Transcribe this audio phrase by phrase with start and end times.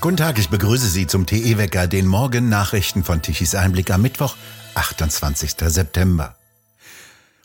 [0.00, 4.34] Guten Tag, ich begrüße Sie zum TE-Wecker, den Morgen-Nachrichten von Tichys Einblick am Mittwoch,
[4.74, 5.56] 28.
[5.66, 6.36] September.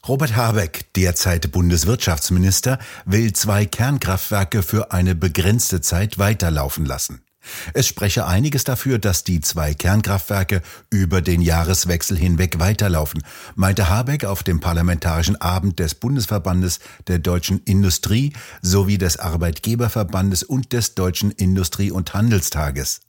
[0.07, 7.24] Robert Habeck, derzeit Bundeswirtschaftsminister, will zwei Kernkraftwerke für eine begrenzte Zeit weiterlaufen lassen.
[7.73, 13.23] Es spreche einiges dafür, dass die zwei Kernkraftwerke über den Jahreswechsel hinweg weiterlaufen,
[13.55, 20.73] meinte Habeck auf dem Parlamentarischen Abend des Bundesverbandes der deutschen Industrie sowie des Arbeitgeberverbandes und
[20.73, 23.01] des Deutschen Industrie- und Handelstages.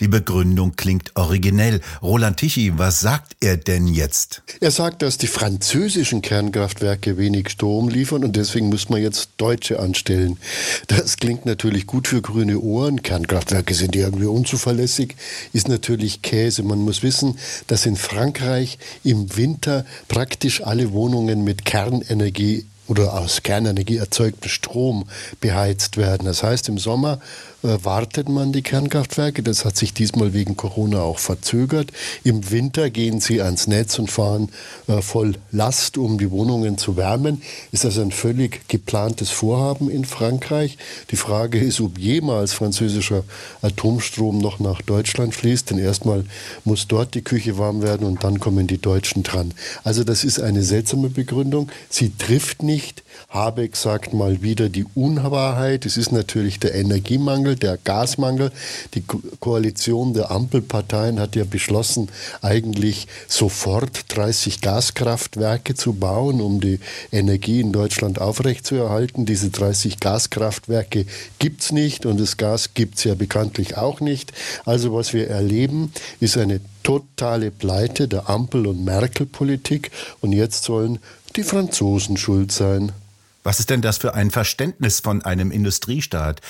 [0.00, 1.80] Die Begründung klingt originell.
[2.02, 4.42] Roland Tichy, was sagt er denn jetzt?
[4.60, 9.80] Er sagt, dass die französischen Kernkraftwerke wenig Strom liefern und deswegen muss man jetzt Deutsche
[9.80, 10.38] anstellen.
[10.86, 13.02] Das klingt natürlich gut für grüne Ohren.
[13.02, 15.16] Kernkraftwerke sind irgendwie unzuverlässig,
[15.52, 16.62] ist natürlich Käse.
[16.62, 23.42] Man muss wissen, dass in Frankreich im Winter praktisch alle Wohnungen mit Kernenergie oder aus
[23.42, 25.04] Kernenergie erzeugtem Strom
[25.40, 26.24] beheizt werden.
[26.24, 27.20] Das heißt, im Sommer
[27.62, 29.42] äh, wartet man die Kernkraftwerke.
[29.42, 31.92] Das hat sich diesmal wegen Corona auch verzögert.
[32.24, 34.50] Im Winter gehen sie ans Netz und fahren
[34.86, 37.42] äh, voll Last, um die Wohnungen zu wärmen.
[37.72, 40.78] Ist das ein völlig geplantes Vorhaben in Frankreich?
[41.10, 43.24] Die Frage ist, ob jemals französischer
[43.60, 45.70] Atomstrom noch nach Deutschland fließt.
[45.70, 46.24] Denn erstmal
[46.64, 49.52] muss dort die Küche warm werden und dann kommen die Deutschen dran.
[49.84, 51.68] Also das ist eine seltsame Begründung.
[51.90, 52.77] Sie trifft nicht.
[53.30, 55.86] Habeck sagt mal wieder die Unwahrheit.
[55.86, 58.50] Es ist natürlich der Energiemangel Mangel, der Gasmangel.
[58.94, 59.02] Die
[59.40, 62.08] Koalition der Ampelparteien hat ja beschlossen,
[62.42, 66.80] eigentlich sofort 30 Gaskraftwerke zu bauen, um die
[67.12, 69.24] Energie in Deutschland aufrechtzuerhalten.
[69.24, 71.06] Diese 30 Gaskraftwerke
[71.38, 74.32] gibt es nicht und das Gas gibt es ja bekanntlich auch nicht.
[74.64, 79.90] Also was wir erleben, ist eine totale Pleite der Ampel- und Merkel-Politik
[80.20, 80.98] und jetzt sollen
[81.36, 82.92] die Franzosen schuld sein.
[83.42, 86.40] Was ist denn das für ein Verständnis von einem Industriestaat?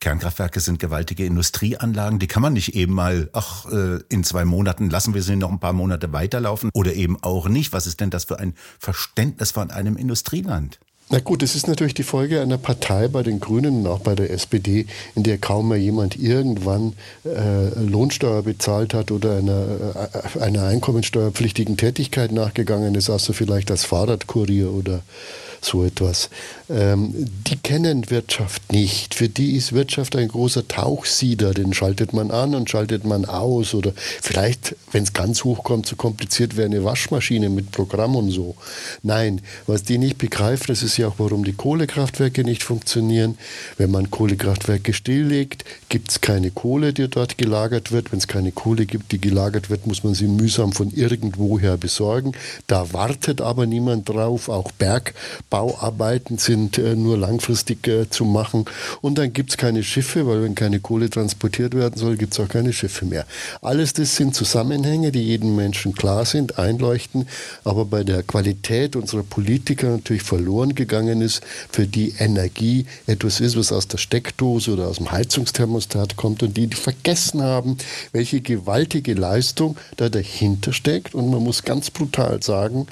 [0.00, 4.90] Kernkraftwerke sind gewaltige Industrieanlagen, die kann man nicht eben mal, ach, äh, in zwei Monaten
[4.90, 7.72] lassen wir sie noch ein paar Monate weiterlaufen oder eben auch nicht.
[7.72, 10.78] Was ist denn das für ein Verständnis von einem Industrieland?
[11.08, 14.16] Na gut, es ist natürlich die Folge einer Partei bei den Grünen und auch bei
[14.16, 16.94] der SPD, in der kaum mehr jemand irgendwann
[17.24, 23.84] äh, Lohnsteuer bezahlt hat oder einer, äh, einer einkommensteuerpflichtigen Tätigkeit nachgegangen ist, außer vielleicht als
[23.84, 25.02] Fahrradkurier oder
[25.60, 26.30] so etwas.
[26.68, 27.12] Ähm,
[27.46, 29.14] die kennen Wirtschaft nicht.
[29.14, 31.54] Für die ist Wirtschaft ein großer Tauchsieder.
[31.54, 33.74] Den schaltet man an und schaltet man aus.
[33.74, 38.30] Oder vielleicht, wenn es ganz hoch kommt, so kompliziert wäre eine Waschmaschine mit Programm und
[38.30, 38.56] so.
[39.02, 43.38] Nein, was die nicht begreifen, das ist ja auch, warum die Kohlekraftwerke nicht funktionieren.
[43.76, 48.10] Wenn man Kohlekraftwerke stilllegt, gibt es keine Kohle, die dort gelagert wird.
[48.10, 52.32] Wenn es keine Kohle gibt, die gelagert wird, muss man sie mühsam von irgendwoher besorgen.
[52.66, 54.48] Da wartet aber niemand drauf.
[54.48, 58.64] Auch Bergbau Bauarbeiten sind äh, nur langfristig äh, zu machen.
[59.00, 62.40] Und dann gibt es keine Schiffe, weil wenn keine Kohle transportiert werden soll, gibt es
[62.40, 63.26] auch keine Schiffe mehr.
[63.62, 67.28] Alles das sind Zusammenhänge, die jedem Menschen klar sind, einleuchten,
[67.64, 73.56] aber bei der Qualität unserer Politiker natürlich verloren gegangen ist, für die Energie etwas ist,
[73.56, 77.78] was aus der Steckdose oder aus dem Heizungsthermostat kommt und die, die vergessen haben,
[78.12, 81.14] welche gewaltige Leistung da dahinter steckt.
[81.14, 82.86] Und man muss ganz brutal sagen,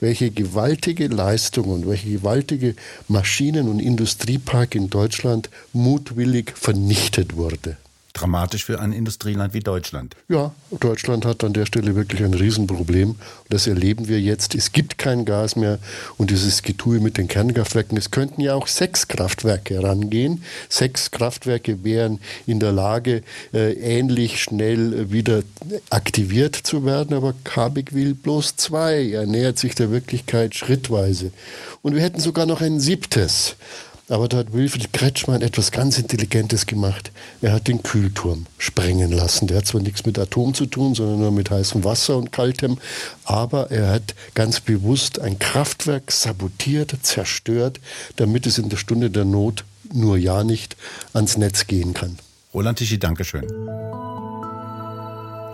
[0.00, 2.74] welche gewaltige Leistung und welche gewaltige
[3.08, 7.76] Maschinen- und Industriepark in Deutschland mutwillig vernichtet wurde
[8.16, 10.16] dramatisch für ein Industrieland wie Deutschland.
[10.28, 13.16] Ja, Deutschland hat an der Stelle wirklich ein Riesenproblem.
[13.50, 14.54] Das erleben wir jetzt.
[14.54, 15.78] Es gibt kein Gas mehr
[16.16, 17.96] und dieses Getue mit den Kernkraftwerken.
[17.98, 20.42] Es könnten ja auch sechs Kraftwerke rangehen.
[20.68, 23.22] Sechs Kraftwerke wären in der Lage,
[23.52, 25.42] äh, ähnlich schnell wieder
[25.90, 27.14] aktiviert zu werden.
[27.14, 29.10] Aber Kabik will bloß zwei.
[29.10, 31.32] Er nähert sich der Wirklichkeit schrittweise.
[31.82, 33.56] Und wir hätten sogar noch ein siebtes.
[34.08, 37.10] Aber da hat Wilfried Kretschmann etwas ganz Intelligentes gemacht.
[37.42, 39.48] Er hat den Kühlturm sprengen lassen.
[39.48, 42.78] Der hat zwar nichts mit Atom zu tun, sondern nur mit heißem Wasser und kaltem,
[43.24, 47.80] aber er hat ganz bewusst ein Kraftwerk sabotiert, zerstört,
[48.14, 50.76] damit es in der Stunde der Not nur ja nicht
[51.12, 52.18] ans Netz gehen kann.
[52.54, 53.46] Roland Tichy, Dankeschön.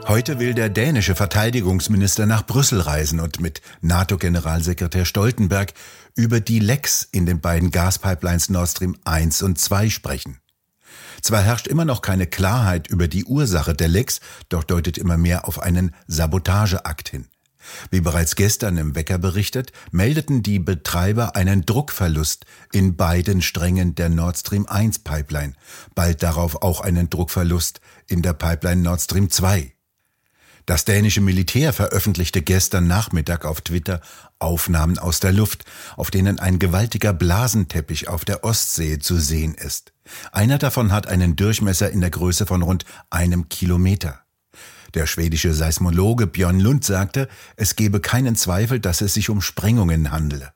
[0.09, 5.73] Heute will der dänische Verteidigungsminister nach Brüssel reisen und mit NATO-Generalsekretär Stoltenberg
[6.17, 10.39] über die Lecks in den beiden Gaspipelines Nord Stream 1 und 2 sprechen.
[11.23, 15.47] Zwar herrscht immer noch keine Klarheit über die Ursache der Lecks, doch deutet immer mehr
[15.47, 17.29] auf einen Sabotageakt hin.
[17.91, 24.09] Wie bereits gestern im Wecker berichtet, meldeten die Betreiber einen Druckverlust in beiden Strängen der
[24.09, 25.55] Nord Stream 1 Pipeline,
[25.95, 29.72] bald darauf auch einen Druckverlust in der Pipeline Nord Stream 2.
[30.67, 34.01] Das dänische Militär veröffentlichte gestern Nachmittag auf Twitter
[34.39, 35.65] Aufnahmen aus der Luft,
[35.97, 39.93] auf denen ein gewaltiger Blasenteppich auf der Ostsee zu sehen ist.
[40.31, 44.21] Einer davon hat einen Durchmesser in der Größe von rund einem Kilometer.
[44.95, 50.11] Der schwedische Seismologe Björn Lund sagte, es gebe keinen Zweifel, dass es sich um Sprengungen
[50.11, 50.53] handele.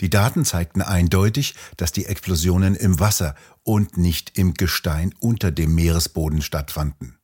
[0.00, 5.74] Die Daten zeigten eindeutig, dass die Explosionen im Wasser und nicht im Gestein unter dem
[5.74, 7.17] Meeresboden stattfanden.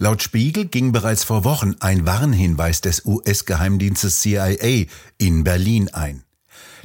[0.00, 4.86] Laut Spiegel ging bereits vor Wochen ein Warnhinweis des US-Geheimdienstes CIA
[5.18, 6.22] in Berlin ein.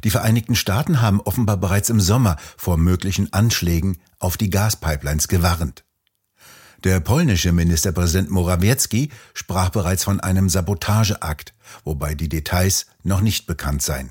[0.04, 5.86] Die Vereinigten Staaten haben offenbar bereits im Sommer vor möglichen Anschlägen auf die Gaspipelines gewarnt.
[6.84, 13.84] Der polnische Ministerpräsident Morawiecki sprach bereits von einem Sabotageakt, wobei die Details noch nicht bekannt
[13.84, 14.10] seien.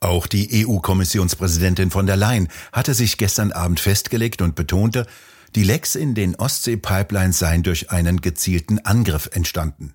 [0.00, 5.06] Auch die EU-Kommissionspräsidentin von der Leyen hatte sich gestern Abend festgelegt und betonte,
[5.56, 9.94] die Lecks in den Ostsee-Pipelines seien durch einen gezielten Angriff entstanden.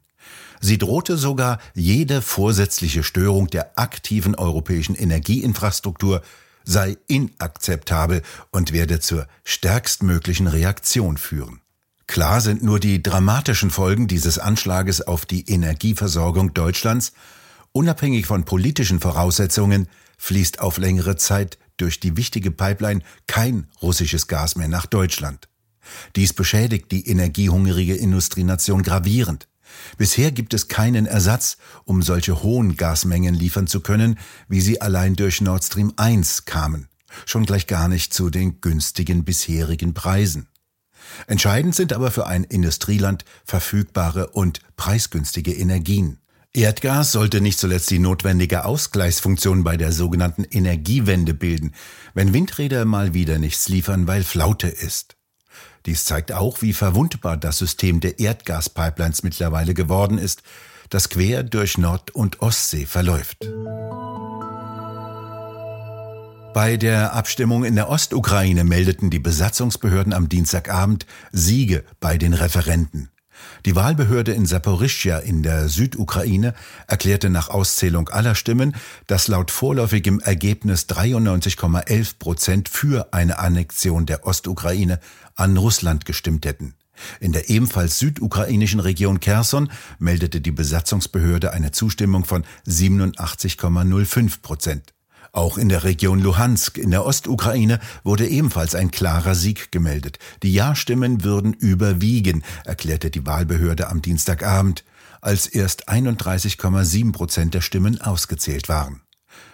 [0.60, 6.24] Sie drohte sogar, jede vorsätzliche Störung der aktiven europäischen Energieinfrastruktur
[6.64, 11.62] sei inakzeptabel und werde zur stärkstmöglichen Reaktion führen.
[12.08, 17.14] Klar sind nur die dramatischen Folgen dieses Anschlages auf die Energieversorgung Deutschlands.
[17.72, 19.88] Unabhängig von politischen Voraussetzungen
[20.18, 25.51] fließt auf längere Zeit durch die wichtige Pipeline kein russisches Gas mehr nach Deutschland.
[26.16, 29.48] Dies beschädigt die energiehungrige Industrienation gravierend.
[29.98, 34.18] Bisher gibt es keinen Ersatz, um solche hohen Gasmengen liefern zu können,
[34.48, 36.88] wie sie allein durch Nord Stream 1 kamen.
[37.26, 40.48] Schon gleich gar nicht zu den günstigen bisherigen Preisen.
[41.28, 46.18] Entscheidend sind aber für ein Industrieland verfügbare und preisgünstige Energien.
[46.54, 51.74] Erdgas sollte nicht zuletzt die notwendige Ausgleichsfunktion bei der sogenannten Energiewende bilden,
[52.14, 55.16] wenn Windräder mal wieder nichts liefern, weil Flaute ist.
[55.86, 60.44] Dies zeigt auch, wie verwundbar das System der Erdgaspipelines mittlerweile geworden ist,
[60.90, 63.38] das quer durch Nord- und Ostsee verläuft.
[66.54, 73.10] Bei der Abstimmung in der Ostukraine meldeten die Besatzungsbehörden am Dienstagabend Siege bei den Referenten.
[73.66, 76.54] Die Wahlbehörde in Saporischschja in der Südukraine
[76.88, 78.76] erklärte nach Auszählung aller Stimmen,
[79.08, 85.00] dass laut vorläufigem Ergebnis 93,11 Prozent für eine Annexion der Ostukraine
[85.36, 86.74] an Russland gestimmt hätten.
[87.20, 94.94] In der ebenfalls südukrainischen Region Kherson meldete die Besatzungsbehörde eine Zustimmung von 87,05 Prozent.
[95.34, 100.20] Auch in der Region Luhansk in der Ostukraine wurde ebenfalls ein klarer Sieg gemeldet.
[100.44, 104.84] Die Ja-Stimmen würden überwiegen, erklärte die Wahlbehörde am Dienstagabend,
[105.22, 109.02] als erst 31,7 Prozent der Stimmen ausgezählt waren.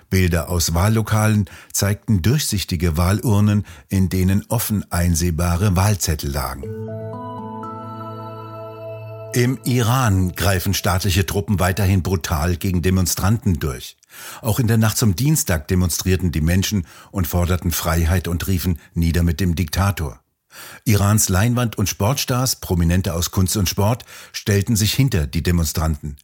[0.09, 6.63] Bilder aus Wahllokalen zeigten durchsichtige Wahlurnen, in denen offen einsehbare Wahlzettel lagen.
[9.37, 13.95] Im Iran greifen staatliche Truppen weiterhin brutal gegen Demonstranten durch.
[14.41, 19.21] Auch in der Nacht zum Dienstag demonstrierten die Menschen und forderten Freiheit und riefen nieder
[19.21, 20.21] mit dem Diktator.
[20.85, 26.15] Irans Leinwand- und Sportstars, Prominente aus Kunst und Sport, stellten sich hinter die Demonstranten.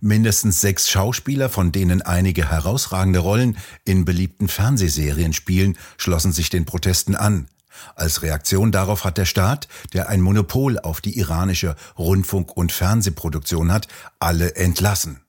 [0.00, 6.64] Mindestens sechs Schauspieler, von denen einige herausragende Rollen in beliebten Fernsehserien spielen, schlossen sich den
[6.64, 7.48] Protesten an.
[7.94, 13.72] Als Reaktion darauf hat der Staat, der ein Monopol auf die iranische Rundfunk- und Fernsehproduktion
[13.72, 13.88] hat,
[14.18, 15.20] alle entlassen.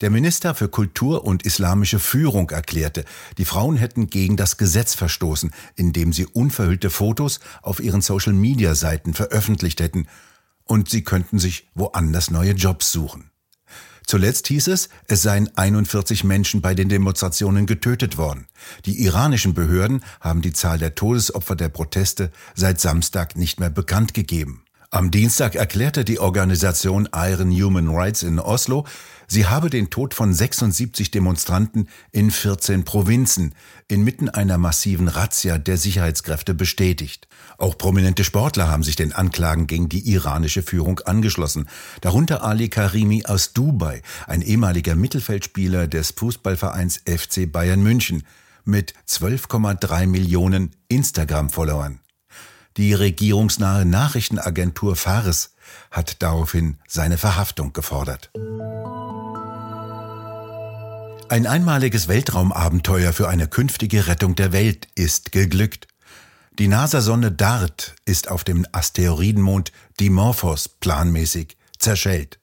[0.00, 3.04] Der Minister für Kultur und islamische Führung erklärte,
[3.38, 9.80] die Frauen hätten gegen das Gesetz verstoßen, indem sie unverhüllte Fotos auf ihren Social-Media-Seiten veröffentlicht
[9.80, 10.08] hätten,
[10.64, 13.31] und sie könnten sich woanders neue Jobs suchen.
[14.06, 18.46] Zuletzt hieß es, es seien 41 Menschen bei den Demonstrationen getötet worden.
[18.84, 24.14] Die iranischen Behörden haben die Zahl der Todesopfer der Proteste seit Samstag nicht mehr bekannt
[24.14, 24.64] gegeben.
[24.90, 28.84] Am Dienstag erklärte die Organisation Iron Human Rights in Oslo,
[29.32, 33.54] sie habe den Tod von 76 Demonstranten in 14 Provinzen
[33.88, 37.28] inmitten einer massiven Razzia der Sicherheitskräfte bestätigt.
[37.56, 41.68] Auch prominente Sportler haben sich den Anklagen gegen die iranische Führung angeschlossen,
[42.02, 48.24] darunter Ali Karimi aus Dubai, ein ehemaliger Mittelfeldspieler des Fußballvereins FC Bayern München
[48.64, 52.00] mit 12,3 Millionen Instagram-Followern.
[52.76, 55.54] Die regierungsnahe Nachrichtenagentur Fares
[55.90, 58.30] hat daraufhin seine Verhaftung gefordert.
[61.32, 65.88] Ein einmaliges Weltraumabenteuer für eine künftige Rettung der Welt ist geglückt.
[66.58, 72.38] Die NASA-Sonde DART ist auf dem Asteroidenmond Dimorphos planmäßig zerschellt.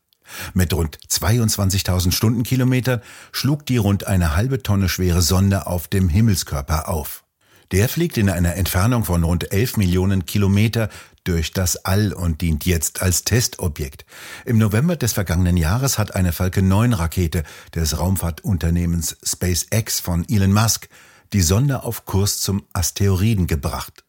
[0.56, 6.90] Mit rund 22.000 Stundenkilometern schlug die rund eine halbe Tonne schwere Sonde auf dem Himmelskörper
[6.90, 7.24] auf.
[7.72, 10.90] Der fliegt in einer Entfernung von rund 11 Millionen Kilometer
[11.30, 14.04] durch das All und dient jetzt als Testobjekt.
[14.46, 17.44] Im November des vergangenen Jahres hat eine Falcon 9 Rakete
[17.76, 20.90] des Raumfahrtunternehmens SpaceX von Elon Musk
[21.32, 24.04] die Sonde auf Kurs zum Asteroiden gebracht.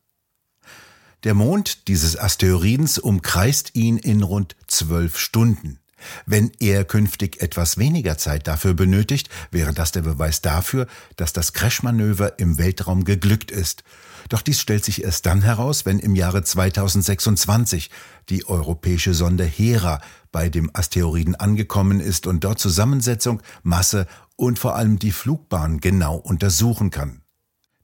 [1.24, 5.79] Der Mond dieses Asteroidens umkreist ihn in rund zwölf Stunden.
[6.26, 11.52] Wenn er künftig etwas weniger Zeit dafür benötigt, wäre das der Beweis dafür, dass das
[11.52, 13.85] Crashmanöver im Weltraum geglückt ist.
[14.28, 17.90] Doch dies stellt sich erst dann heraus, wenn im Jahre 2026
[18.28, 20.00] die europäische Sonde Hera
[20.33, 26.16] bei dem Asteroiden angekommen ist und dort Zusammensetzung, Masse und vor allem die Flugbahn genau
[26.16, 27.23] untersuchen kann.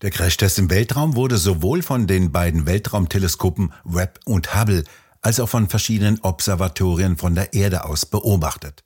[0.03, 4.85] Der Crashtest im Weltraum wurde sowohl von den beiden Weltraumteleskopen Webb und Hubble
[5.26, 8.85] als auch von verschiedenen Observatorien von der Erde aus beobachtet.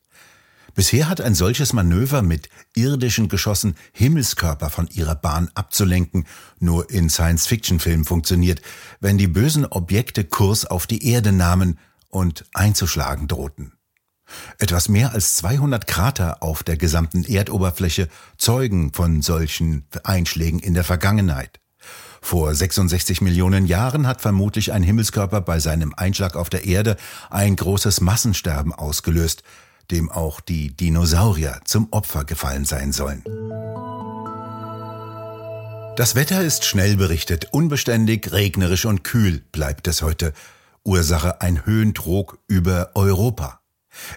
[0.74, 6.26] Bisher hat ein solches Manöver mit irdischen Geschossen Himmelskörper von ihrer Bahn abzulenken
[6.58, 8.62] nur in Science-Fiction-Filmen funktioniert,
[9.00, 11.78] wenn die bösen Objekte Kurs auf die Erde nahmen
[12.08, 13.74] und einzuschlagen drohten.
[14.56, 20.84] Etwas mehr als 200 Krater auf der gesamten Erdoberfläche zeugen von solchen Einschlägen in der
[20.84, 21.59] Vergangenheit.
[22.20, 26.96] Vor 66 Millionen Jahren hat vermutlich ein Himmelskörper bei seinem Einschlag auf der Erde
[27.30, 29.42] ein großes Massensterben ausgelöst,
[29.90, 33.24] dem auch die Dinosaurier zum Opfer gefallen sein sollen.
[35.96, 40.32] Das Wetter ist schnell berichtet, unbeständig, regnerisch und kühl bleibt es heute.
[40.84, 43.60] Ursache ein Höhendruck über Europa.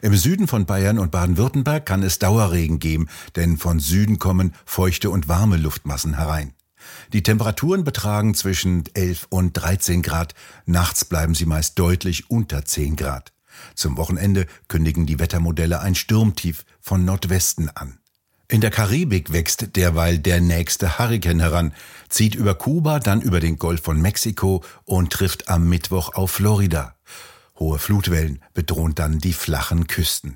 [0.02, 5.10] Im Süden von Bayern und Baden-Württemberg kann es Dauerregen geben, denn von Süden kommen feuchte
[5.10, 6.54] und warme Luftmassen herein.
[7.12, 10.34] Die Temperaturen betragen zwischen 11 und 13 Grad,
[10.66, 13.34] nachts bleiben sie meist deutlich unter 10 Grad.
[13.76, 18.00] Zum Wochenende kündigen die Wettermodelle ein Sturmtief von Nordwesten an.
[18.48, 21.74] In der Karibik wächst derweil der nächste Hurrikan heran,
[22.10, 26.96] zieht über Kuba, dann über den Golf von Mexiko und trifft am Mittwoch auf Florida.
[27.58, 30.36] Hohe Flutwellen bedrohen dann die flachen Küsten.